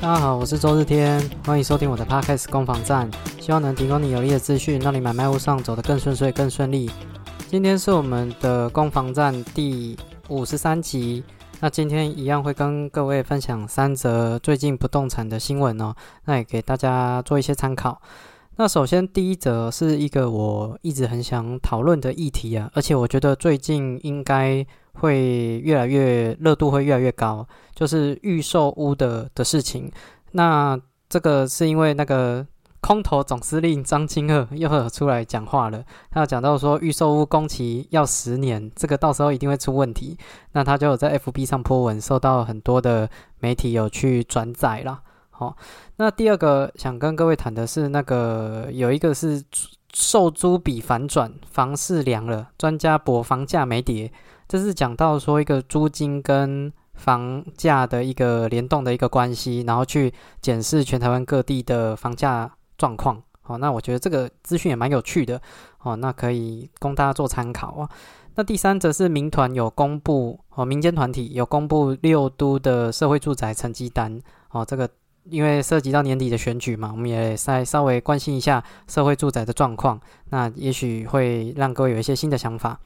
[0.00, 3.06] 大家好，我是周日天，欢迎收听我的 Podcast 攻防战，
[3.38, 6.90] 希望能提供你有力的资讯，让你买卖路上走得更顺遂、更顺利。
[7.48, 9.98] 今天是我们的攻防战第
[10.28, 11.22] 五十三集，
[11.60, 15.94] 那今天一样会跟各位分享三则最近不动产的新闻哦，
[16.24, 18.00] 那也给大家做一些参考。
[18.56, 24.66] 那首先第一则是一个我一直很想讨论的议题啊，而且我觉得最近应该。
[24.94, 29.90] 会越来越热度会越来越高，就是预售屋的的事情。
[30.32, 30.78] 那
[31.08, 32.44] 这个是因为那个
[32.80, 40.18] 空头总司令张金二又出来讲话了，他讲到说预售屋工期要十年，这个到时候一定会出问题。
[40.52, 43.08] 那他就有在 FB 上泼文，受到很多的
[43.38, 45.00] 媒体有去转载了。
[45.40, 45.56] 好，
[45.96, 49.42] 那第二个想跟各位谈的是那个有一个是
[49.94, 54.12] 售租比反转，房市凉了，专家博房价没跌。
[54.46, 63.22] 这是讲到说一个租金跟房价的一个联动的一个关系，然后去检视全台湾各地的房价状况。
[63.40, 65.40] 好，那我觉得这个资讯也蛮有趣的。
[65.78, 67.88] 哦，那可以供大家做参考啊。
[68.34, 74.20] 那第三则是民团有公布，哦，民间团体有公布六都的社会住宅成绩单。
[74.50, 74.88] 哦，这个
[75.30, 80.00] 因为涉及到年底的选举嘛，我们也再稍微关心一下社会住宅的状况。
[80.30, 82.78] 那也许会让各位有一些新的想法。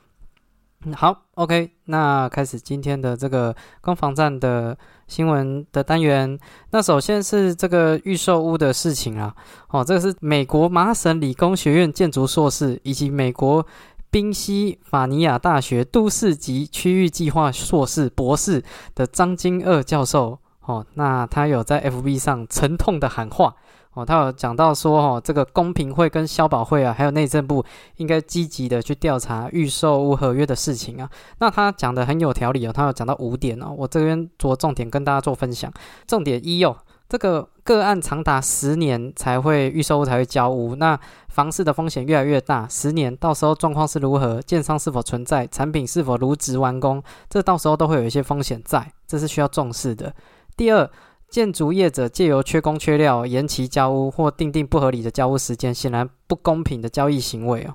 [0.95, 4.77] 好，OK，那开始今天的这个攻防战的
[5.09, 6.39] 新闻的单元。
[6.73, 9.35] 那首先是这个预售屋的事情啊，
[9.71, 13.67] 哦，这个是美国麻省理工学院建筑硕士，以及美国
[14.11, 18.63] 宾夕法尼亚大学都市及区域计划硕士博士
[18.95, 23.55] 的张金二教授，哦，那他有在 FB 上沉痛的喊话。
[23.93, 27.65] 哦，他有讲到说，哦，这个公平会跟消保会啊，还有内政部
[27.99, 31.09] 应该积极的去调查预售屋合约的事情啊。
[31.39, 35.73] 那他讲的很有条理哦，他有讲到五点哦，我这边着重点跟大家做分享。
[36.09, 36.77] 重点一哦，
[37.09, 47.01] 这个个案长达十年才会预售屋才会交屋，那房市的风险越来越大，十年到时候状况是如何，建商是否存在，产品是否如职完工，
[47.31, 50.13] 这到时候都会有一些风险在，这是需要重视的。
[50.57, 50.91] 第二。
[51.31, 57.75] 建筑业者借由缺工缺料延期交屋或订定不合理的交屋时间，显然不公平的交易行为哦。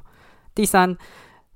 [0.56, 0.96] 第三，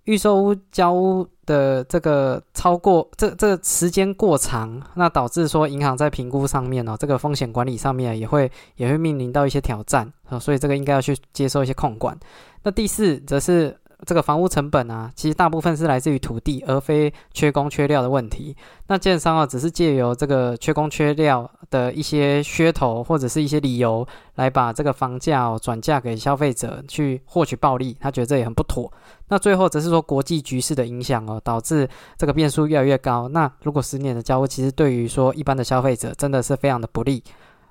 [0.04, 12.20] 预售屋交屋的这个超过这这个时间过长，那导致说银行在评估上面哦，这个风险管理上面也会也会面临到一些挑战啊，所以这个应该要去接受一些控管。
[12.64, 13.78] 那第四，则是。
[14.06, 18.56] 这个房屋成本啊，其实大部分是来自于土地，而非缺工缺料的问题。
[18.88, 24.06] 那建商啊，只是借由这个缺工缺料的一些噱头或者是一些理由，
[24.36, 28.92] 来把这个房价哦转嫁给消费者去获取暴利，他觉得这也很不妥。
[29.30, 31.88] 那最后则是说国际局势的影响哦，导致
[32.18, 33.28] 这个变数越来越高。
[33.30, 37.24] 那如果十年的交屋，其实对于说一般的消费者真的是非常的不利。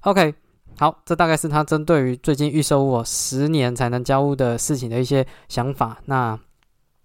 [0.02, 0.34] OK。
[0.82, 5.96] 好，这大概是他针对于最近预售屋十年才能交屋的事情的一些想法。
[6.06, 6.36] 那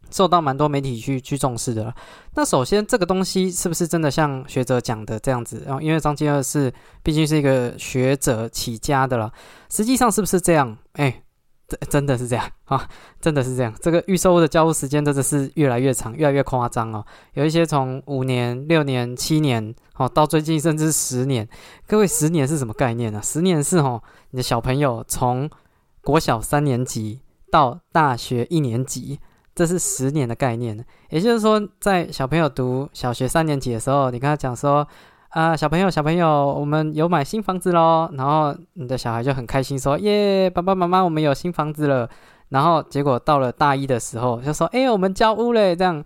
[0.09, 1.93] 受到蛮多媒体去去重视的了。
[2.33, 5.61] 那首先，这个东西是不是真的像学者讲的这样子？
[5.63, 6.73] 然后，因为张金二是
[7.03, 9.31] 毕竟是一个学者起家的了，
[9.69, 10.75] 实际上是不是这样？
[10.93, 11.21] 哎。
[11.67, 12.87] 真真的是这样啊，
[13.19, 13.75] 真的是这样。
[13.81, 17.05] 这个预售的交付时间真的是越来越长，越来越夸张哦。
[17.33, 21.47] 有一些从五年、六年、七年，哦，到最近甚至十年。
[21.87, 23.19] 各位，十年是什么概念呢？
[23.23, 25.49] 十年是哦，你的小朋友从
[26.01, 27.19] 国小三年级
[27.51, 29.19] 到大学一年级，
[29.53, 30.85] 这是十年的概念。
[31.09, 34.87] 也就是说，在小朋友读小学三年级的时候，你跟他讲说。
[35.29, 38.09] 啊，小朋友，小朋友，我们有买新房子喽！
[38.13, 42.09] 然后你的小孩就很开心，说：“耶，爸爸妈妈，我们有新房子了。”
[42.49, 46.01] 然后结果到了大一的时候，就说：“哎，我们交屋嘞！”这样，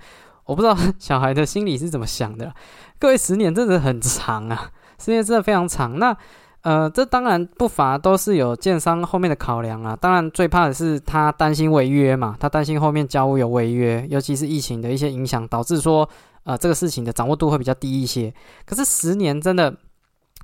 [0.52, 2.54] 我不知道 小孩的心里是怎么想的。
[3.00, 4.70] 各位，十年真的很长啊，
[5.00, 5.98] 十年真的非常长。
[5.98, 6.16] 那
[6.64, 9.98] 呃，这当然不乏都是有建商后面的考量啊。
[10.00, 16.08] 当然，最怕的是他担心违约嘛，他担心后面交屋有违约，尤其是疫情的一些影响，导致说。
[16.44, 18.34] 呃，这个事情的掌握度会比较低一些，
[18.66, 19.72] 可是十年真的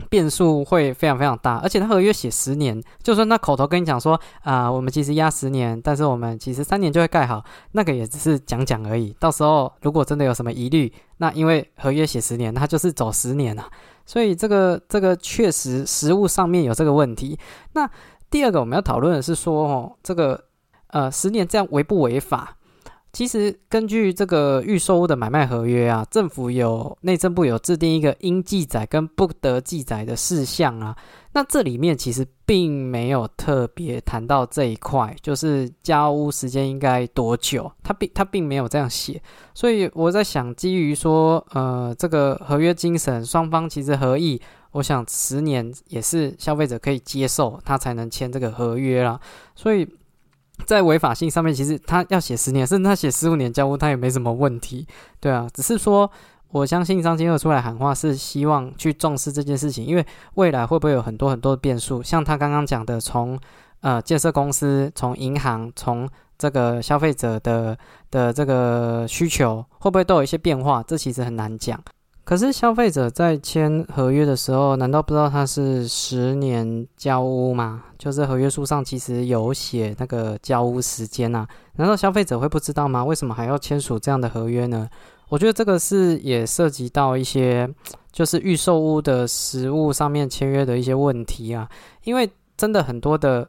[0.10, 9.16] 变数会非常非常大，而且他合约写十年，就算他口头跟你讲说啊，我们其实压十年，但是我们其实三年就会盖好，那个也只是讲讲而已。
[9.20, 13.68] 到时候如果真的有什么疑虑，那因为合约写十年，他就是走十年啊，
[14.06, 17.38] 所以这个这个确实实物上面有这个问题。
[17.74, 17.90] 那
[18.30, 20.44] 第二个我们要讨论的是说，哦，这个
[20.88, 22.56] 呃十年这样违不违法？
[23.18, 30.96] 其实根据这个预售屋的买卖合约啊，政府有内政部有制定一个应记载跟不得记载的事项啊。
[31.32, 39.20] 那这里面其实并没有特别谈到这一块，就是交屋时间应该多久，他并他并没有这样写。
[39.56, 44.40] 所以我在想，基于说呃这个合约精神，双方其实合意。
[44.74, 49.20] 我想十年也是消费者可以接受，他才能签这个合约啦。
[49.56, 49.88] 所以
[50.66, 54.86] 在违法性上面，其实他要写十年，甚至他写十五年交屋，他也没什么问题。
[55.20, 56.10] 对啊，只是说
[56.52, 60.06] 我相信张金二出来喊话是希望去重视这件事情，因为
[60.36, 62.02] 未来会不会有很多很多的变数？
[62.04, 63.40] 像他刚刚讲的，从
[63.82, 67.78] 呃建设公司、从银行、从这个消费者的
[68.12, 70.84] 的这个需求，会不会都有一些变化？
[70.84, 71.82] 这其实很难讲。
[72.28, 77.86] 可是消费者在签合约的时候，难道不知道他是十年交屋吗？
[77.98, 81.48] 就是合约书上其实有写那个交屋时间呐，
[81.78, 83.02] 难道消费者会不知道吗？
[83.06, 84.90] 为什么还要签署这样的合约呢？
[85.30, 87.66] 我觉得这个是也涉及到一些
[88.12, 91.70] 就是预售屋的实物上面签约的一些问题啊，
[92.04, 93.48] 因为真的很多的。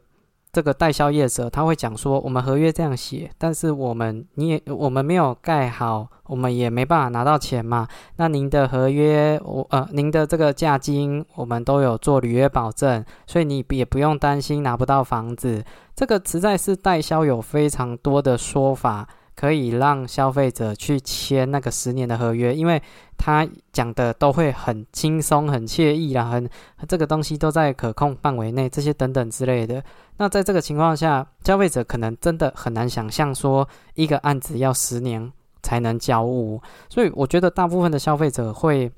[0.51, 7.87] 这个代销业者他会讲说，我们合约这样写，但是我们你也我们没有盖好，我们也没办法拿到钱嘛。
[8.15, 15.63] 那您的合约，我呃，您的这个价金，我们都有做履约保证，所以你也不用担心拿不到房子。
[15.95, 19.07] 这个实在是代销有非常多的说法。
[19.35, 22.81] 可以让消费者去签那个十年的合约，因为
[23.17, 26.49] 他讲的都会很轻松、很惬意啦，很
[26.89, 29.81] 这个东西都在可控范围内，这些等等之类的。
[30.19, 35.31] 那在这个情况下，消费者可能真的很难想象说一个案子要十年
[35.63, 38.91] 才能交屋，所以我觉得大部分的消费者会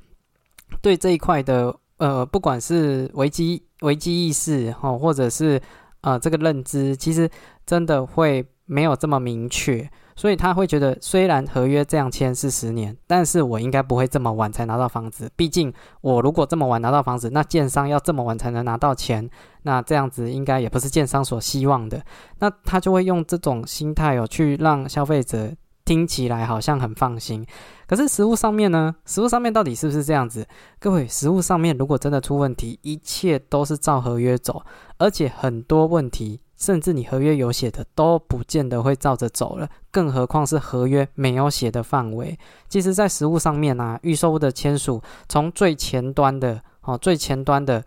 [0.81, 5.61] 对这一块的呃，不管是危机危机意识哈，或者是
[6.01, 7.29] 呃这个认知，其实
[7.67, 9.87] 真的会没有这么明确。
[10.21, 15.27] 所以他会觉得，虽然合约这样签是十年，但是我应该不会这么晚才拿到房子。
[15.35, 19.27] 毕竟我如果这么晚拿到房子，那建商要这么晚才能拿到钱，
[19.63, 21.99] 那这样子应该也不是建商所希望的。
[22.37, 25.51] 那他就会用这种心态哦，去让消费者
[25.83, 27.43] 听起来好像很放心。
[27.87, 28.93] 可是实物上面呢？
[29.07, 30.45] 实物上面到底是不是这样子？
[30.79, 34.61] 各位，实物上面如果真的出问题，一切都是照合约走，
[34.99, 36.41] 而且很多问题。
[36.61, 42.37] 甚至你合约有写的都不见得会照着走了，更何况是合约没有写的范围。
[42.69, 47.83] 其实，在实物上面啊，预售的签署，从最前端的哦，最前端的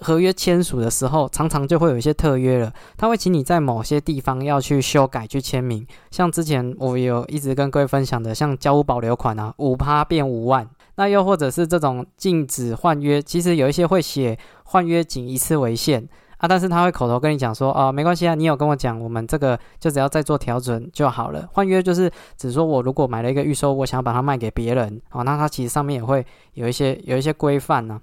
[0.00, 5.86] 合约签署的时候，常常就会有一些特约了，他会请你在某些地方要去修改去签名。
[6.10, 16.06] 像之前我有一直跟各位分享的，像交屋保留款啊，五趴变五万，那又或者是这种禁止换约，其实有一些会写换约仅一次为限。
[16.38, 21.48] 啊，但是他会口头跟你讲说，哦，没关系啊，你有跟我讲，我们这个就只要再做调整就好了。
[21.52, 26.24] 换约就是只说我如果买了一个预售，我想要把它卖给别人，哦，那它其实上面也会
[26.54, 28.00] 有一些有一些规范呢。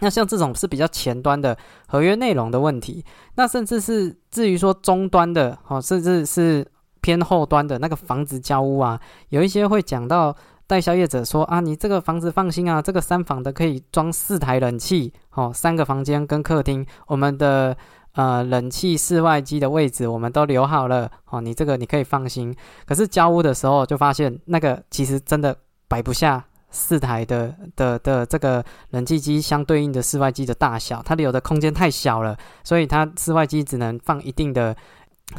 [0.00, 1.56] 那像这种是比较前端的
[1.88, 6.66] 合约内容的问题，那甚至是至于说终端的，哦，甚至是
[7.00, 9.00] 偏后端的那个房子交屋啊，
[9.30, 10.36] 有一些会讲到。
[10.68, 17.74] 代销业者说啊，你这个房子放心啊，这个三房的可以装四台冷气，哦，三个房间跟客厅，我们的
[18.12, 22.54] 呃冷气室外机的位置我们都留好了，哦，你这个你可以放心。
[22.84, 25.56] 可是交屋的时候就发现，那个其实真的
[25.88, 34.76] 摆不下四台的的的这个冷气机相对应的室外机的大小，它留的空间太小了，所以它室外机只能放一定的。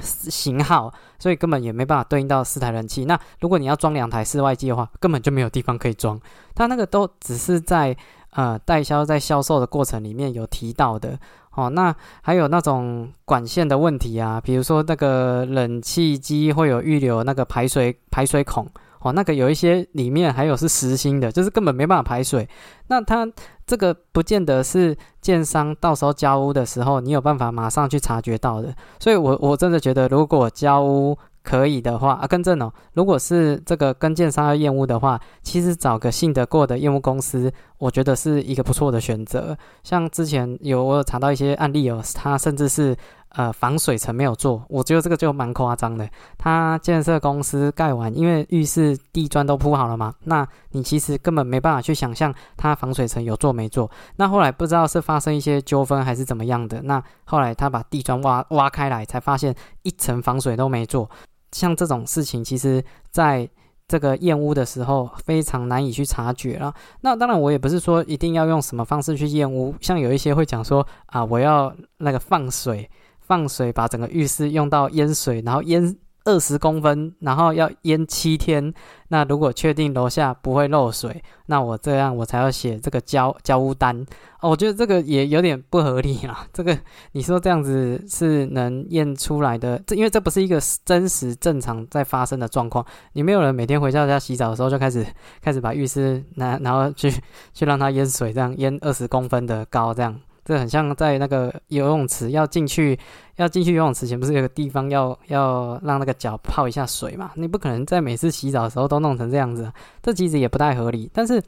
[0.02, 3.06] 型号，所以根本也没办法对应到四台冷气。
[3.06, 6.20] 那如果你要装两台室外机的话，根本就没有地方可以装。
[6.54, 7.96] 它那个都只是在
[8.32, 11.18] 呃代销在销售的过程里面有提到的
[11.56, 11.70] 哦。
[11.70, 18.68] 那还有那种管线的问题啊，比如说那个冷气机会有预留那个排水排水孔。
[19.02, 22.48] 哦，那个有一些里面还有是实心的，就是根本没办法排水。
[22.88, 23.28] 那它
[23.66, 28.74] 这个不见得是建商到时候交屋的时候，你有办法马上去察觉到的。
[29.00, 39.58] 所以，我我真的觉得，如果交屋可以的话啊，更正哦，如果是这个跟建商要验屋的话，其实找个信得过的验屋公司，我觉得是一个不错的选择。
[39.84, 42.96] 像之前有我有查到一些案例哦，他甚至是。
[43.40, 46.06] 呃，防水层没有做，我觉得这个就蛮夸张的。
[46.38, 53.90] 他建设公司盖完，因为浴室地砖都铺好了嘛，那你其实根本没办法去想象它防水层有做没做。
[54.18, 61.10] 那后来不知道是发生一些纠纷还是怎么样的，那后来他把地砖挖挖开来，才发现一层防水都没做。
[61.54, 63.50] 像这种事情，其实在
[63.88, 66.74] 这个验屋的时候非常难以去察觉了。
[67.00, 72.90] 那当然，我也不是说一定要用什么方式去验屋，像有一些会讲说啊，我要那个放水。
[73.30, 75.96] 放水把整个浴室用到淹水，然后淹
[76.26, 78.74] 二十公分，然后要淹七天。
[79.10, 84.06] 那如果确定楼下不会漏水，那我这样我才要写这个交交屋单。
[84.42, 86.46] 哦，我觉得这个也有点不合理啦。
[86.52, 86.78] 这个
[87.12, 89.82] 你说这样子是能验出来的？
[89.86, 92.86] 这因为这不是一个真实正常在发生的状况。
[93.14, 95.06] 你没有人每天回到家洗澡的时候就开始
[95.42, 97.12] 开始把浴室拿，然后去
[97.54, 100.20] 去让它淹水，这样淹二十公分的高这样。
[100.50, 102.98] 这很像在那个游泳池要进去，
[103.36, 107.30] 要进去游泳池前不是有个地方要要让那个脚泡一下水嘛？
[107.36, 111.08] 你不可能在每次洗澡的时候都弄成这样子，这其实也不太合理。
[111.14, 111.40] 但是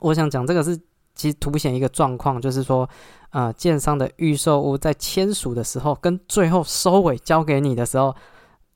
[0.00, 0.76] 我想讲这个是
[1.14, 2.90] 其实凸显一个状况，就是说，
[3.30, 8.12] 呃，建商的预售屋在签署的时候跟最后收尾交给你的时候。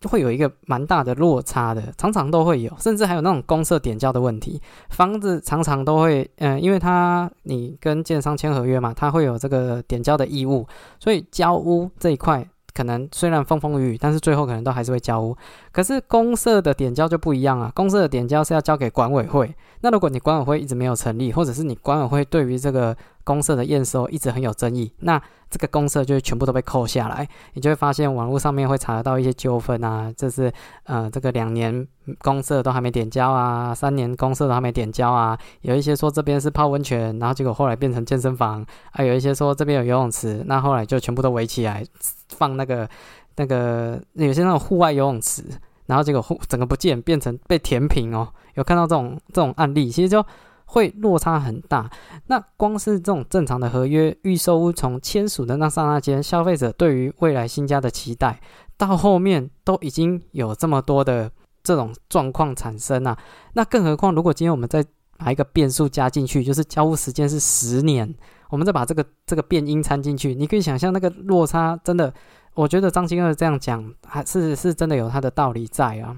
[0.00, 4.61] 就会有一个蛮大的落差的，常常都会有，甚至还有那种公社点交的问题。
[4.88, 10.66] 房子常常都会，嗯，因为它你跟建商签合约嘛，它会有这个点交的义务，
[10.99, 15.37] 所以交屋这一块可能虽然风风雨雨，但是最后可能都还是会交屋。
[15.71, 19.54] 可是公社的点交就不一样啊，公社的点交是要交给管委会。
[19.83, 30.52] 那如果你管委会一直没有成立，或者是你管委会对于这个公社的验收一直很有争议，那这个公社就全部都被扣下来，你就会发现网络上面会查得到一些纠纷啊，就是
[30.84, 31.86] 呃这个两年
[32.20, 41.84] 公社都还没点交啊，三年公社都还没点交啊，有一些说这边是泡温泉，然后结果后来变成健身房，还有一些说这边有游泳池，那后来就全部都围起来
[42.28, 42.88] 放那个
[43.36, 45.44] 那个有些那种户外游泳池，
[45.86, 50.24] 然后结果户整个不见，变成被填平哦，有看到这种这种案例，其实就。
[50.70, 51.90] 会落差很大。
[52.28, 58.40] 那光是这种正常的合约预售屋，从签署的那刹那间，消费者对于未来新家的期待，
[58.76, 61.28] 到后面都已经有这么多的
[61.64, 63.18] 这种状况产生啊。
[63.54, 64.84] 那更何况，如果今天我们再
[65.18, 68.14] 把一个变数加进去，就是交屋时间是十年，
[68.48, 72.14] 我们再把这个这个变音掺进去，你可以想象那个落差，真的，
[72.54, 76.16] 我觉得张金二这样讲，还是是真的有他的道理在啊。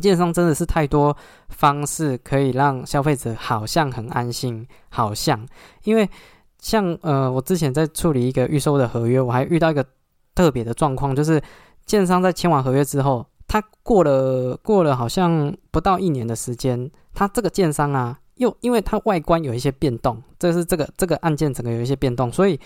[0.00, 1.16] 建商真的是太多
[1.48, 5.46] 方式可以让消费者好像很安心，好像，
[5.84, 6.08] 因为
[6.60, 9.84] 像呃，我之前在处理一个预售的合约，我还遇到一个
[10.34, 11.40] 特别的状况，就是
[11.86, 22.60] 建商在签完合约之后，他过了过了好像不到一年的时间，他这个建商啊，又因为它外观有一些变动，这是这个这个案件整个有一些变动，所以。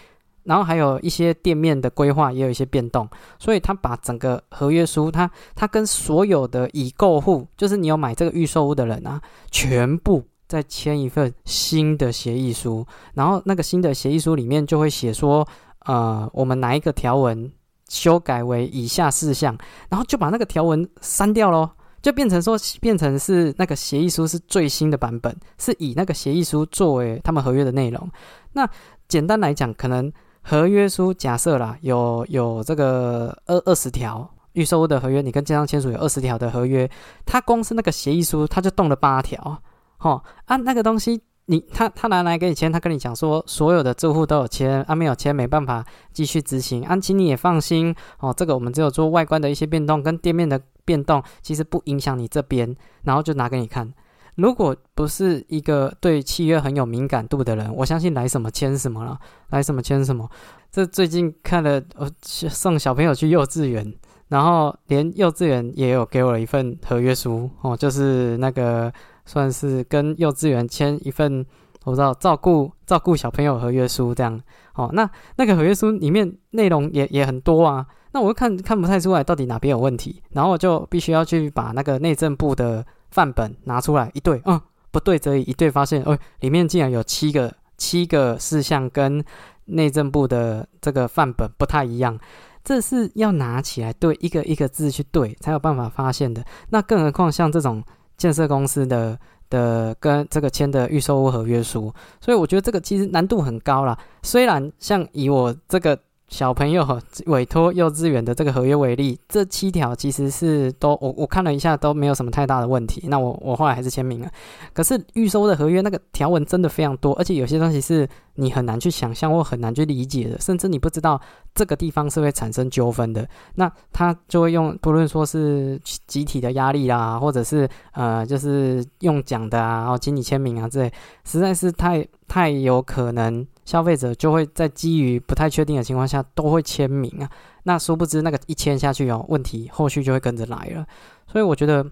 [0.45, 3.09] 然后还有一些店面的规划也有一些变动，
[3.39, 9.23] 所以他把整个合约书，他他跟所有的已购户，就是你有买这个预售屋的人啊，
[9.53, 12.85] 全部再签一份新的协议书。
[13.15, 15.47] 然后那个新的协议书里面就会写说，
[15.85, 17.49] 呃，我们哪一个条文
[17.89, 19.57] 修改为以下事项，
[19.89, 21.71] 然后就把那个条文删掉喽，
[22.03, 28.11] 就变成说变成是那个协议书是最新的版本，是以那个协议书作为他们合约的内容。
[28.53, 28.69] 那
[29.07, 30.13] 简单来讲，可能。
[30.43, 36.91] 合约书假设啦，有有这个二二十条预售的合约，你跟建商签署有二十条的合约，
[37.25, 39.63] 他光是那个协议书他就动了八条，
[40.01, 53.93] 哦，啊那个东西你他他拿来给你签，他跟你讲说所有的住户都有签，啊没有签没办法继续执行，啊请你也放心哦，这个我们只有做外观的一些变动跟店面的变动，其实不影响你这边，然后就拿给你看。
[54.37, 59.19] 如果不是一个对契约很有敏感度的人，我相信来什么签什么了，
[59.51, 60.29] 来什么签什么。
[60.71, 63.93] 这最近看了，呃送小朋友去幼稚园，
[64.29, 68.91] 然后连幼稚园也有给我了一份合约书哦，就是那个
[69.27, 71.45] 算是跟幼稚园签一份，
[71.85, 74.41] 我不知道照顾照顾小朋友合约书这样
[74.75, 74.89] 哦。
[74.95, 82.85] 那那个合约书里面内容也也很多啊，那我看看不太出来到底哪边有问题，然后我就必须要去把那个内政部的。
[83.13, 84.59] 范本拿出来一对，嗯，
[84.91, 89.23] 不对则已，一对发现，哦，里面竟然有七个七个事项跟
[89.67, 92.19] 内政部的这个范本不太一样，
[92.65, 96.43] 这是要拿起来对一个一个字去对才有办法发现的。
[96.71, 97.85] 那更何况像这种
[98.17, 99.19] 建设公司的
[99.51, 103.99] 的跟这个签的预售屋合约书，所以我觉得这个其实难度很高啦。
[104.23, 105.99] 虽然像以我这个。
[106.33, 113.07] 小朋友委托幼稚园的这个合约为例，这七条其实是都我我看了一下都没有什么太大的问题。
[113.09, 114.31] 那我我后来还是签名了。
[114.73, 121.21] 可是预收的合约那个条文真的非常多，而且有些东西是你很难去想象或很难去理解的，甚至你不知道
[121.55, 123.29] 这个地方是会产生纠纷的。
[123.55, 130.93] 那他就会用不论说是集体的压力啦，或者是呃就是用讲的啊，然后请你签名啊之类，
[131.25, 133.47] 实在是太太有可能。
[133.65, 137.31] 消费者就会在基于不太确定的情况下都会签名啊，
[137.63, 140.85] 那殊不知那个一签下去哦，问题后续就会跟着来了。
[141.29, 141.87] 所以我觉得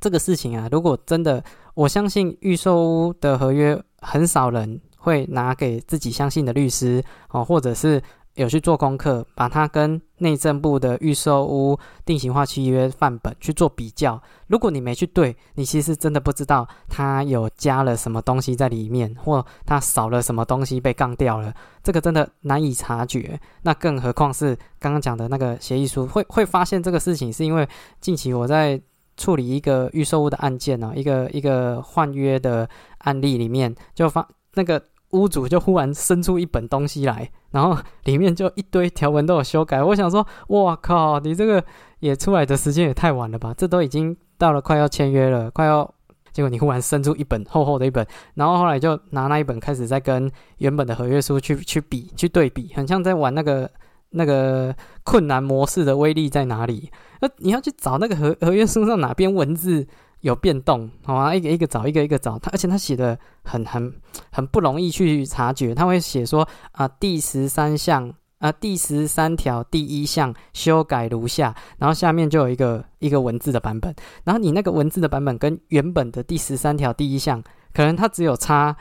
[0.00, 8.02] 这个事情啊，如果真的，我相信预售屋的合约很少人会拿给自己相信的律师哦，或者是
[8.34, 14.20] 有去做功课，把它跟内政部的预售屋定型化契约范本去做比较。
[14.46, 21.52] 如果你没去对，你其实真的不知道它有加了什么东西在里面，或它少了什么东西被杠掉了，
[21.82, 23.40] 这个真的难以察觉。
[23.62, 27.68] 那更何况是刚刚讲的那个协议书，会会发现这个事情，是因为
[28.00, 28.80] 近期我在
[29.16, 34.82] 处理一个预售屋的案件呢，一个一个换约的案例里面，就发那个。
[35.12, 37.74] 屋主就忽然伸出一本东西来，然后
[38.04, 39.82] 里面就一堆条文都有修改。
[39.82, 41.64] 我想说，哇靠，你这个
[42.00, 43.54] 也出来的时间也太晚了吧？
[43.56, 45.94] 这都已经到了快要签约了，快要，
[46.30, 53.70] 结果你忽然伸出一本厚厚的一本，然后后来就拿那一本开始在跟原本的合约书去去比去对比，很像在玩那个
[54.10, 56.90] 那个困难模式的威力在哪里？
[57.22, 59.86] 那你要去找那个合合约书上哪边文字？
[60.20, 62.38] 有变动，好啊，一个一个找，一个一个找。
[62.38, 63.92] 他而且他写的很很
[64.32, 65.74] 很不容易去察觉。
[65.74, 73.94] 他会写说啊，第十三项啊，第十三条第一项修改如下，然后下面就有一个一个文字的版本。
[74.24, 78.76] 然后你那个文字的版本跟原本的第十三条第一项，可能它只有差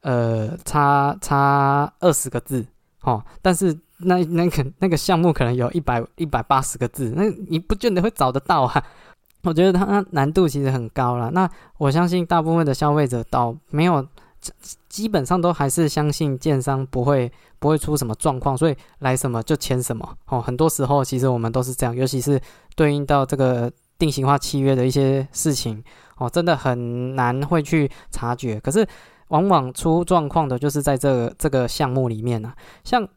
[0.00, 2.66] 呃差差二十个字，
[3.02, 8.82] 哦，但是那那个那个项目可能有一百一百八十个字，那你不见得会找得到啊。
[9.48, 11.30] 我觉得它难度其实很高了。
[11.30, 14.06] 那我相信大部分的消费者倒没有，
[14.90, 20.16] 基本上都还是相信建商不会不会出什么状况，所以来什么就签什么。
[20.26, 22.38] 哦，很多时候其实我们都是这样，尤其是
[22.76, 25.82] 对应到这个定型化契约的一些事情，
[26.18, 28.60] 哦，真的很难会去察觉。
[28.60, 28.86] 可是
[29.28, 32.52] 往往出状况的就是在这个这个项目里面呢，
[32.84, 33.08] 像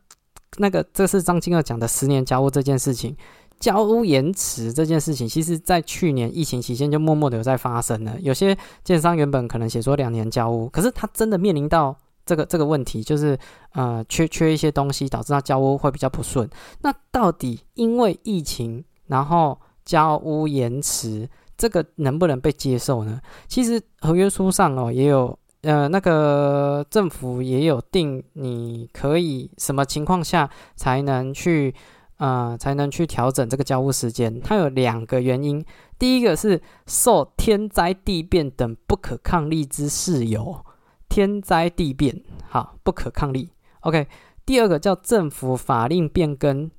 [0.57, 3.17] 那个这是张金二讲的十年交屋这件事情。
[3.61, 8.19] 交屋延迟这件事情，其实在去年疫情期间就默默的有在发生了。
[8.19, 13.37] 有些建商原本可能写说两年交屋，可是他真的面临到这个这个问题，就是
[13.73, 16.49] 呃缺缺一些东西，导致他交屋会比较不顺。
[16.81, 23.21] 那到底因为疫情，然后交屋延迟，这个能不能被接受呢？
[23.47, 31.75] 其实合约书上哦也有，呃那个政府也有定，你可以什么情况下才能去。
[32.21, 34.39] 啊，才能去调整这个交屋时间。
[34.41, 35.65] 它有两个原因，
[35.97, 40.63] 第一个是受天灾地变等不可抗力之事由，
[41.09, 43.49] 天灾地变，好，不可抗力。
[43.79, 44.07] OK，
[44.45, 46.69] 第二个叫政府法令变更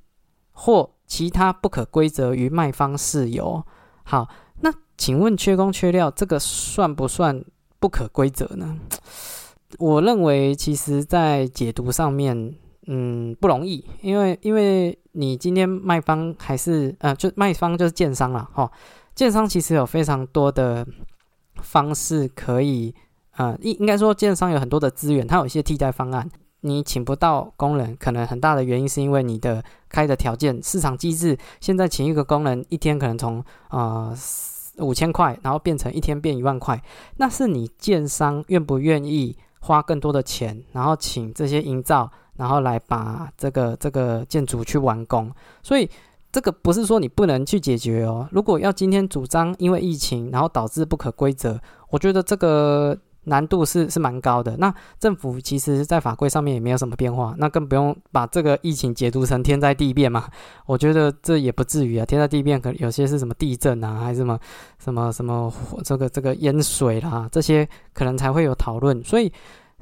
[0.53, 3.65] 或其他不可规则于卖方事由。
[4.03, 4.29] 好，
[4.61, 7.43] 那请问缺工缺料这个算不算
[7.79, 8.77] 不可规则呢？
[9.77, 12.55] 我认为，其实在解读上面。
[12.87, 18.69] 嗯，不容易，因为因为你今天卖方还是呃，就卖方就是建商了哈。
[19.15, 20.85] 建商其实有非常多的
[21.61, 22.93] 方式可以，
[23.37, 26.29] 呃，应应该说建商有很多的资源，它有一些替代方案。
[26.65, 31.37] 你请不到工人，可能很大的原因是因为你的开的条件、市场机制。
[31.59, 34.13] 现在请一个工人一天可能从啊
[34.77, 36.81] 五千块，然后变成一天变一万块，
[37.17, 42.11] 那是你建商愿不愿意花更多的钱，然后请这些营造。
[42.37, 45.87] 然后来把这个这个建筑去完工，所以
[46.31, 48.27] 这个不是说你不能去解决哦。
[48.31, 54.57] 如果要今天主张因为疫情然后导致不可规则，我觉得这个难度是是蛮高的。
[54.57, 60.27] 那政府其实在法规上面也没有什么变化，那更不用把这个疫情解读成天灾地变嘛。
[60.65, 64.39] 我觉得这也不至于啊，天灾地变可能有些是什么地震啊，还是什么
[64.79, 69.03] 什么什么这个这个淹水啦，这些可能才会有讨论。
[69.03, 69.31] 所以。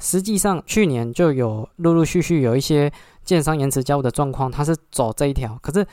[0.01, 2.91] 实际上，去年就有陆陆续续有一些
[3.23, 5.87] 建商延迟交屋的状况，它是走这一条，可是。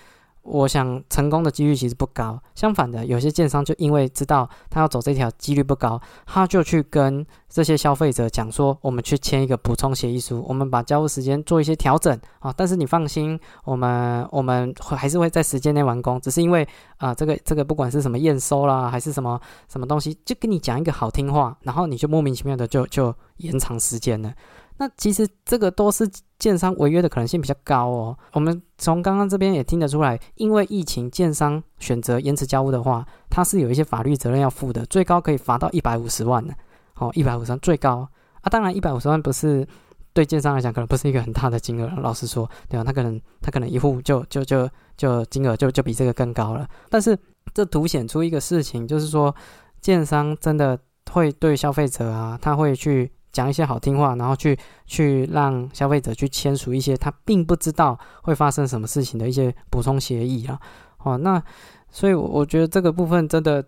[0.49, 12.53] 我想成功的几率其实不高，相反的，有些建商就因为知道他要走这条几率不高，他就去跟这些消费者讲说，我们去签一个补充协议书，我们把交付时间做一些调整啊。
[12.57, 24.33] 但是你放心，我们我们会还是会在时间内完工，只是因为啊，这个这个不管是什么验收啦，还是什么什么东西，就跟你讲一个好听话，然后你就莫名其妙的就就延长时间了。
[24.79, 28.17] 那其实这个都是建商违约的可能性比较高哦。
[28.33, 36.55] 我们从刚刚这边也听得出来，因为疫情，建商选择延迟交屋的话，它是有一些法律责任要负的，最高可以罚到一百五十万呢。
[36.95, 38.09] 哦，一百五十万最高
[38.41, 38.49] 啊！
[38.51, 39.67] 当然，一百五十万不是
[40.13, 42.85] 对建商来讲可能不是一个很大的金额， 老实说，对吧？
[42.85, 46.69] 他可能他可能一户就就就就金额就就比这个更高了。
[46.89, 47.19] 但是
[47.53, 49.35] 这凸显出一个事情，就是说
[49.81, 50.79] 建商真的
[51.13, 53.11] 会对消费者啊，他会去。
[53.33, 60.59] 讲一些好听话，然后去去让消费者去签署一些他并不知道会发生什么事情的一些补充协议啊。
[61.05, 61.43] 哦，那
[61.91, 63.65] 所以我觉得这个部分真的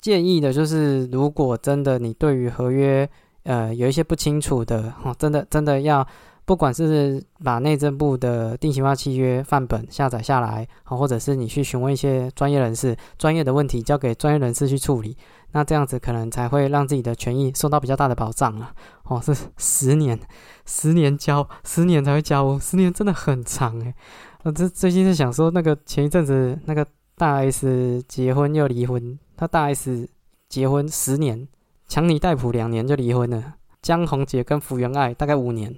[0.00, 3.08] 建议的就是，如果真的你对于合约
[3.44, 6.06] 呃有一些不清楚的，哦，真的真的要
[6.44, 15.16] 不管是把内政部的定型化契约范本下载下来，好，或者是你去询问一些专业人士，专业的问题交给专业人士去处理，
[15.52, 18.74] 那这样子可能才会让自己的权益受到比较大的保障啊。
[19.04, 20.18] 哦，是十年，
[20.66, 23.94] 十年交，十年才会交，十年真的很长诶。
[24.42, 26.84] 我这最近是想说，那个前一阵子那个
[27.16, 30.08] 大 S 结婚又离婚，他大 S
[30.48, 31.46] 结婚十年，
[31.86, 35.72] 强尼戴普两年就离婚了，江宏杰跟福原爱大概五年。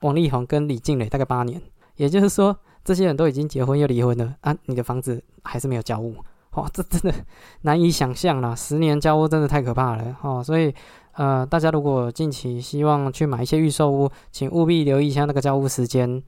[0.00, 1.60] 王力宏跟李静蕾大概八年，
[1.96, 4.56] 也就是说，这些人都已经结婚又离婚了啊！
[4.66, 6.14] 你的房子还是没有交屋，
[6.52, 7.14] 哇，这真的
[7.62, 8.54] 难以想象啦！
[8.54, 10.42] 十年交屋真的太可怕了哦！
[10.42, 10.74] 所以，
[11.12, 16.22] 呃，大家如果近期希望去买一些预售屋，请务必留意一下那个交屋时间。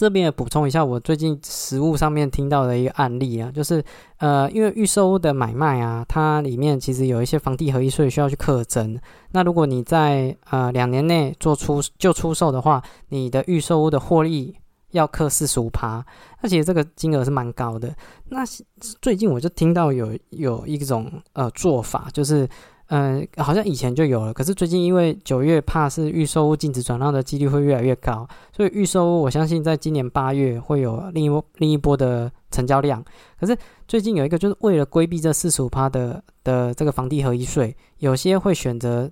[0.00, 3.84] 这边也补充一下，我最近实物上面听到的一个案例啊，就是
[4.16, 8.98] 呃，因为预售屋的买卖啊，它里面其实有一些房地合一税需要去课征。
[9.32, 14.56] 那如果你在呃两年内做出就出售的话，你的预售屋的获利
[14.92, 16.02] 要课四十五趴，
[16.40, 17.94] 而且这个金额是蛮高的。
[18.30, 18.38] 那
[19.02, 22.48] 最近我就听到有有一种呃做法，就是。
[22.92, 33.00] 嗯，好像以前就有了，可是最近因为九月怕是预售屋禁止转让的几率会越来越高，所以预售屋我相信在今年八月会有另一波另一波的成交量。
[33.38, 39.08] 可是最近有一个就是为了规避这四十五趴的的这个房地合一税，有些会选择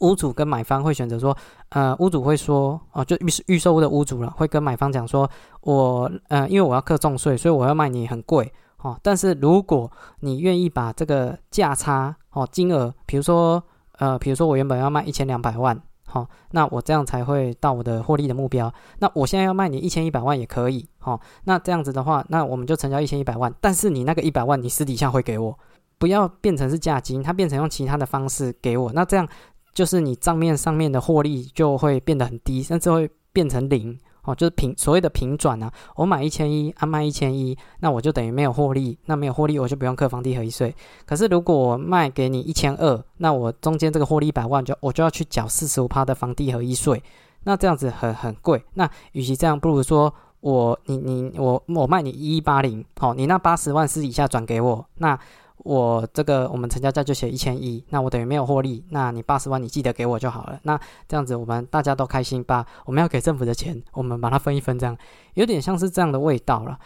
[0.00, 1.36] 屋主跟买方会选择说，
[1.68, 5.30] 呃，屋主会说，哦，就预预售屋的屋主了，会跟买方讲说，
[5.60, 8.52] 我呃，因为我要课重税，所以我要卖你很贵。
[8.82, 9.90] 哦，但是如果
[10.20, 13.62] 你愿意把这个价差哦金额，比如说
[13.98, 18.72] 呃，比如说我原本要卖一千两百万，好，那我这样才会到我的获利的目标。
[18.98, 23.54] 那我现在要卖你一千一百万也可以，好，那这样子的话，那我们就成交一千一百万。
[23.60, 25.56] 但是你那个一百万，你私底下会给我，
[25.98, 28.92] 不要变成是价金，它变成用其他的方式给我。
[28.92, 29.28] 那这样
[29.72, 33.96] 就是你账面上面的获利就会变得很低，甚至会变成零。
[34.24, 40.74] 哦，就是平所谓的平转啊，我买一千一，啊卖一千一，那我就等于没有获利，那没有获利我就不用课房地合一税。
[41.04, 47.02] 可是如果我卖给你一千二，那我中间这个获利一百万就我就要去缴四十五趴的房地合一税，
[47.44, 48.64] 那这样子很很贵。
[48.74, 55.18] 那与其这样，不如说我你你我我卖你一一八零，好，你那八十万私底下转给我，那。
[55.64, 60.58] 我这个我们成交价就写一千一，那我等于没有获利，那你八十万你记得给我就好了。
[60.64, 64.96] 那这样子我们大家都开心，吧我们要给政府的钱，我们把它分一分，这样
[65.34, 66.78] 有点像是这样的味道了。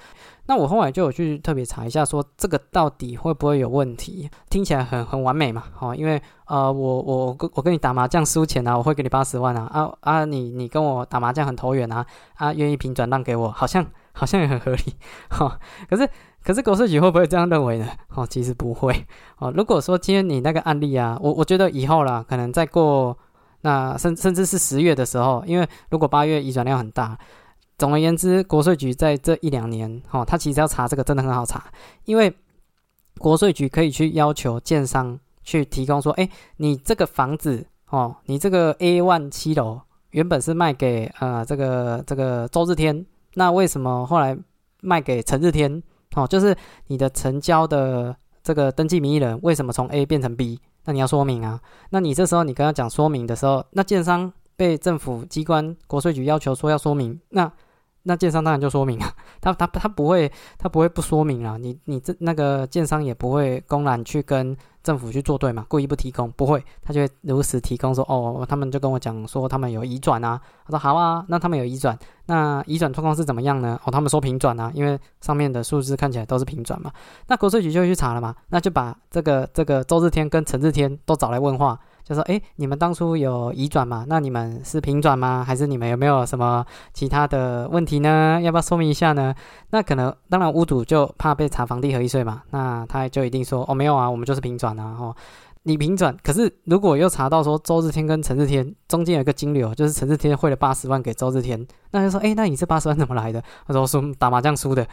[0.48, 4.30] 那我后来就有去特别查一下，说这个到底会不会有问题？
[4.50, 14.94] 听起来很很完美嘛，哦，因为呃我我跟我跟你打麻将输钱啊，我会给你八十万啊啊啊你你跟我打麻将很投缘啊啊愿意平转让给我，好像好像也很合理
[15.30, 15.58] 哈，
[15.88, 16.06] 可是。
[16.46, 17.88] 可是国税局会不会这样认为呢？
[18.14, 19.04] 哦，其实不会。
[19.38, 23.18] 哦，如果说今天你那个案例啊，我我觉得以后啦，可能再过
[23.62, 27.18] 那甚甚至是十月的时候，因为如果八月移转量很大，
[27.76, 31.64] 总而言之，国税局在这一两年，哦，他其实要查这个真的很好查，
[32.04, 32.32] 因为
[33.18, 36.28] 国税局可以去要求建商去提供说，哎，
[36.58, 39.80] 你这个房子哦，你这个 A one 七楼
[40.10, 43.04] 原本是卖给呃这个这个周日天，
[43.34, 44.38] 那为什么后来
[44.80, 45.82] 卖给陈日天？
[46.16, 46.56] 哦，就是
[46.88, 50.58] 你的成交的这个登记名义人为什么从 A 变成 B？
[50.84, 51.60] 那你要说明啊。
[51.90, 57.50] 那你这时候你跟他讲说明的时候，那建商被政府机关国税局要求说要说明，那
[58.06, 59.12] 那建商当然就说明啊。
[59.40, 61.56] 他他他不会他不会不说明啊。
[61.58, 64.56] 你你这那个建商也不会公然去跟。
[64.86, 65.66] 政府去做对嘛？
[65.68, 70.40] 故意不提供，不会，他就会如实提供说，哦，他们就跟我讲说，他们有移转啊。
[70.66, 73.76] 我说好啊，那他们有移转，那移转状况是怎么样呢？
[73.82, 76.92] 哦，他们说平转啊，因为上面的数字看起来都是平转嘛。
[77.26, 81.76] 那国税局就去查了嘛，那就把这个这个周日天跟陈日天都找来问话。
[82.08, 84.06] 就说，哎，你们当初有移转吗？
[84.08, 85.42] 那你们是平转吗？
[85.44, 86.64] 还是你们有没有什么
[86.94, 88.40] 其他的问题呢？
[88.40, 89.34] 要不要说明一下呢？
[89.70, 94.96] 那可能，当然屋主就怕被查房地合一税嘛，那他就一定说，哦，没有啊，我们就是平转啊。
[95.00, 95.16] 哦，
[95.64, 103.42] 你平转，可是如果又查到说周日天跟陈日天中间有个金流，就是陈日天汇了八十万给周日天，那就说，哎，那你这八十万怎么来的？
[103.66, 104.86] 他说输打麻将输的。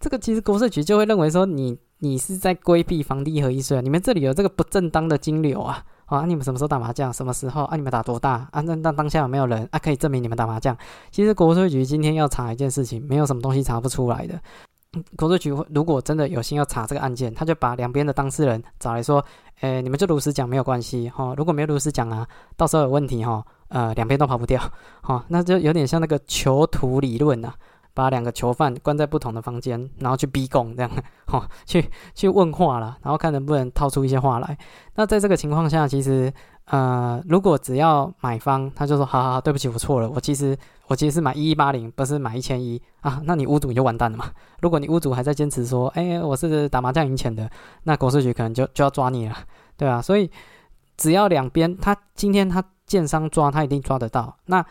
[0.00, 5.84] 这个其实国税局就会认为说，你你是在规避房地合一税，你们这里有这个不正当的金流啊。
[6.06, 7.12] 啊，你们什么时候打麻将？
[7.12, 7.64] 什么时候？
[7.64, 8.46] 啊，你们打多大？
[8.52, 9.78] 啊，那那当下有没有人啊？
[9.78, 10.76] 可以证明你们打麻将？
[11.10, 14.38] 其实国税局今天要查一件事情，没有什么东西查不出来的。
[15.16, 19.24] 国税局如果真的有心要查这个案件，他就把两边的当事人找来说，
[19.60, 21.34] 诶，你们就如实讲没有关系哈。
[21.36, 24.62] 如果没有如实讲啊，到时候有问题哈，呃，两边都跑不掉
[25.00, 25.24] 哈。
[25.28, 27.52] 那就有点像那个囚徒理论呐。
[27.94, 30.90] 把两个囚犯关在不同的房间，然后去逼供，这样，
[31.26, 34.58] 哈， 去去问话了，然后看能不能套出一些话来。
[34.96, 36.32] 那在这个情况下，其实，
[36.66, 40.56] 呃，如果只要买方他就说好好好，对不起，我错了，我其实
[40.88, 44.26] 我其实是买一一八零，不是买一千一啊，那你屋主你就完蛋了嘛。
[44.60, 47.48] 如果你屋主还在坚持说，哎，我是打麻将赢钱的，
[47.84, 49.36] 那国税局可能就就要抓你了，
[49.76, 50.28] 对啊，所以
[50.96, 54.36] 只要两边他今天他建商抓，他一定抓得到。
[54.46, 54.64] 那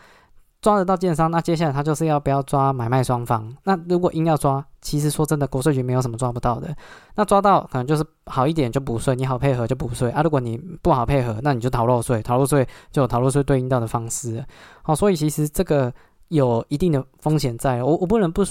[0.64, 3.54] 抓得到建商，那接下来他就是要不要抓买卖双方？
[3.64, 6.74] 那如果硬要抓，其实说真的，国税局没有什么抓不到的。
[7.16, 10.22] 那抓到可能就是好一点就补税，你好配合就补税啊。
[10.22, 14.42] 如果你不好配合，那你就逃漏税，逃漏税就有逃漏税对应到的方式。
[14.82, 15.92] 好，所以其实这个
[16.28, 17.82] 有一定的风险在。
[17.82, 18.42] 我我不能不，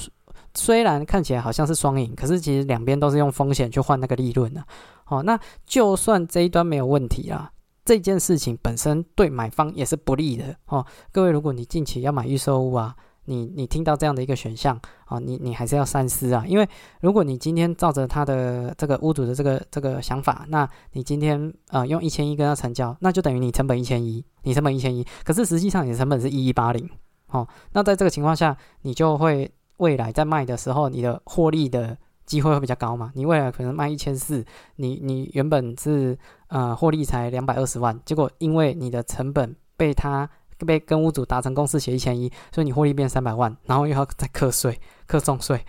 [0.54, 4.64] 虽然看起来好像是双赢，可是其实两边都是用风险去换那个利润的。
[5.04, 7.50] 好，那就算这一端没有问题啊。
[7.86, 10.86] 这件事情本身对买方也是不利的哦。
[11.12, 16.46] 各位，如果你近期要买预售屋啊，你你听到这样的一个选项啊，你你还是要三思啊。
[16.48, 16.68] 因为
[17.02, 26.90] 如果你今天照着他的这个屋主的这个这个想法，那你今天呃用一千一跟他成交，那就等于你成本一千一，你成本一千一，可是实际上你的成本是一一八零
[27.28, 27.48] 哦。
[27.74, 31.98] 那在这个情况下，你就会未来在卖的时候，你的获利的。
[32.26, 33.12] 机会会比较高嘛？
[33.16, 34.44] 你未来可能卖一千四，
[34.78, 45.64] 你你原本是呃获利才两百二十万，结果因为你的成本被他被跟屋主达成共识写一千一，所以你获利变三百万，然后又要再课税、课重税。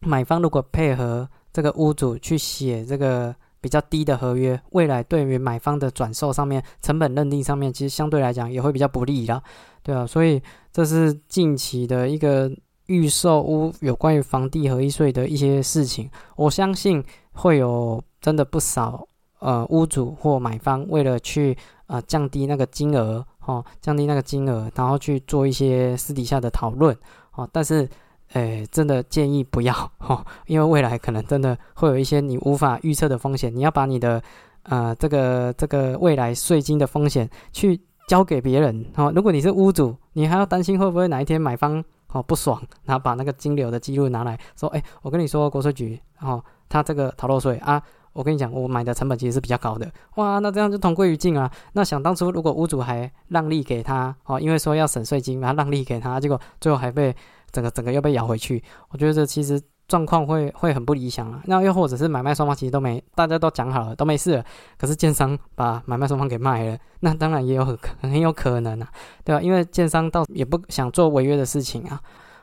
[0.00, 9.42] 买方如果配合这个屋主去写这个比较低的合约，未来对于买方的转售上面成本认定上面，其实相对来讲也会比较不利啦，
[9.82, 12.50] 对啊，所以这是近期的一个。
[12.90, 19.06] 预售屋有关于房地合一税的一些事情，我相信会有真的不少
[19.38, 26.96] 呃屋主或买方为了去呃降低那个金额哦，降低那个金额，然后去做一些私底下的讨论
[27.36, 27.48] 哦。
[27.52, 27.88] 但是，
[28.32, 34.20] 诶，真的建议不要哦，因为未来可能真的会有一些你无法预测的风险，你要把你的
[34.64, 39.12] 呃这个这个未来税金的风险去交给别人哦。
[39.14, 41.84] 如果你是屋主，你还要担心会不会哪一天买方。
[42.12, 51.50] 哦，不爽，然后把那个金流的记录拿来说，哎，我跟你说，国税局，哦，他这个逃漏税啊，我跟你讲，我买的成本其实是比较高的，哇，那这样就同归于尽啊。
[51.72, 57.14] 那想当初如果屋主还让利给他，哦，因为说要省税金，然后让利给他，结果最后还被
[57.50, 59.60] 整个整个又被咬回去，我觉得这其实。
[59.90, 64.44] 状况会会很不理想啊，那又或者是买卖双方其实都没，大家都讲好了都没事了，
[64.78, 68.88] 可是建商把买卖双方给卖了，那当然也有很很有可能啊，
[69.24, 69.42] 对吧？
[69.42, 72.00] 因为建商倒也不想做违约的事情啊，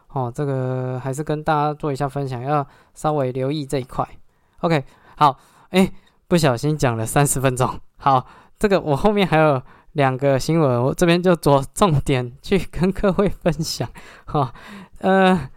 [0.10, 4.06] 哦，这个还是跟大家做一下分享，要稍微留意这一块。
[4.60, 4.84] OK，
[5.16, 5.38] 好，
[5.70, 5.90] 哎，
[6.28, 8.26] 不小心讲了三十分钟，好，
[8.60, 9.62] 这个我后面还有
[9.94, 13.88] 两个新闻，我这边就着重点去跟各位分享，
[14.26, 14.54] 哈，
[15.00, 15.50] 呃，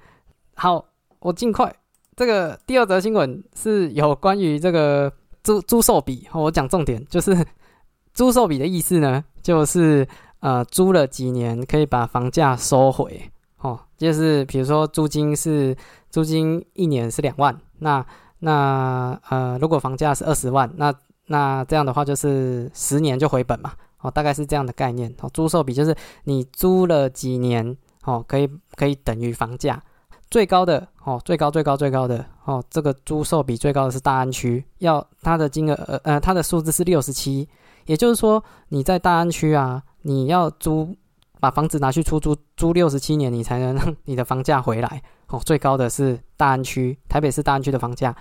[0.55, 0.85] 好，
[1.18, 1.74] 我尽快。
[2.20, 5.11] 这个第二则新闻是有关于这个
[5.42, 7.35] 租租售比，我讲重点就是
[8.12, 10.06] 租售比的意思呢，就是
[10.40, 13.22] 呃租了几年可以把房价收回，
[13.61, 15.74] 哦，就是比如说租金是
[16.11, 18.04] 租金一年是两万，那
[18.40, 20.94] 那呃如果房价是二十万，那
[21.28, 29.83] 那这样的话就是十年就回本嘛，哦，大概是这样的概念，哦，租售比就是你租了几年，哦，可以可以等于房价。
[30.31, 37.49] 最高的哦，最高最高最高的哦，这个租售比最高的是大安区，要它的金额呃呃，它的数字是六十七，
[37.87, 40.97] 也就是说你在大安区啊，你要租
[41.40, 45.40] 把房子拿去出租，租六十七年，你才能让你的房价回来哦。
[45.45, 48.14] 最高的是大安区，台北市大安区的房价。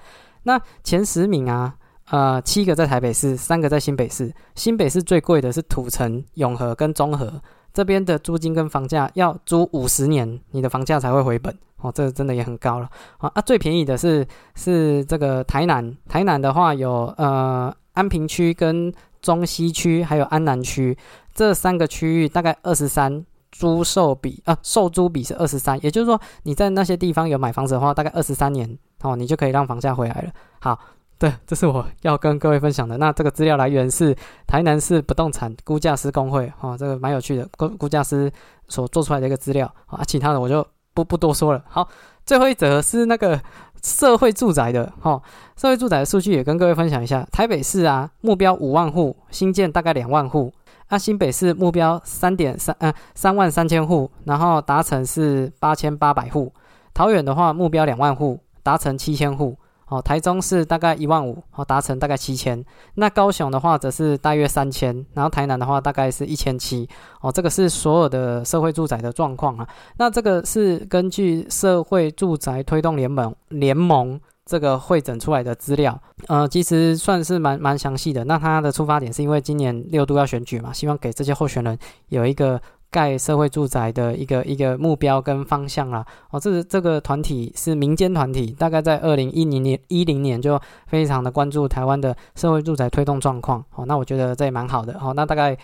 [0.44, 1.76] 那前十名啊，
[2.10, 4.34] 呃，七个在台北市，三个在新北市。
[4.56, 7.42] 新北市最贵的是土城、永和跟中和，
[7.80, 11.58] 这边的租金跟房价要租五十年，你的房价才会回本。
[11.78, 12.90] 哦，这真的也很高了
[13.20, 13.32] 啊！
[13.34, 20.98] 啊，最便宜的是是这个台南，台南的话有呃安平区跟中西区，还有安南区
[21.34, 30.32] 这三个区域，大概二十三租售比啊，售租比是二十三，也就是说你在那些地方有买房子的话，大概二十三年哦，你就可以让房价回来了。
[30.60, 30.78] 好，
[31.20, 32.98] 对，这是我要跟各位分享的。
[32.98, 34.16] 那这个资料来源是
[34.48, 38.32] 台南市不动产估价师工会，哦，这个蛮有趣的，估估价师
[38.68, 40.66] 所做出来的一个资料啊，其他的我就。
[40.92, 41.88] 不不多说了，好，
[42.26, 43.40] 最后一则是那个
[43.82, 45.22] 社会住宅的，哈，
[45.56, 47.26] 社会住宅的数据也跟各位分享一下。
[47.32, 50.52] 台北市啊，目标五万户，新建大概两万户；
[50.88, 56.52] 啊，新北市目标三点三，嗯，三万三千户，然后达成是八千八百户。
[56.94, 59.56] 桃园的话，目标两万户，达成七千户。
[59.90, 62.64] 哦，台中是大概一万五，哦，达成大概七千。
[62.96, 66.88] 那高雄的话则是大约三千，然后台南的话大概是一千七。
[67.22, 69.68] 哦，这个是所有的社会住宅的状况啊。
[69.98, 78.24] 那这个是根据社会住宅推动联盟联盟这个会诊出来的资料，呃，其实算是蛮蛮详细的。
[78.24, 82.60] 那他的出发点是因为今年六度要选举嘛，希望给这些候选人有一个
[82.92, 86.06] 盖社会住宅的一个一个目标跟方向啦。
[86.32, 93.64] 哦，这是这个团体是民间团体，大概在二零一零年一零年就非常的关注台湾的社会住宅推动状况。
[93.76, 94.94] 哦，那我觉得这也蛮好的。
[95.02, 95.58] 哦，那大概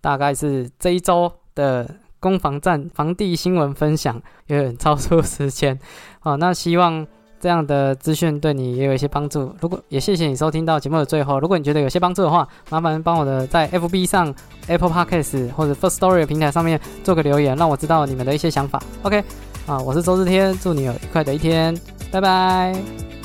[0.00, 1.88] 大概是这一周的。
[2.22, 5.76] 攻防战房地新闻分享有点超出时间，
[6.20, 7.04] 好，那希望
[7.42, 9.52] 这样的资讯对你也有一些帮助。
[9.60, 14.32] 如果也谢谢你收听到节目的最后，如果你觉得有些帮助的话，麻烦帮我的在 FB 上
[14.68, 18.80] Apple Podcast 或者 First Story 平台上面做个留言，让我知道你们的一些想法。
[19.02, 19.24] OK，
[19.66, 21.76] 啊，我是周日天，祝你有愉快的一天，
[22.12, 23.21] 拜拜。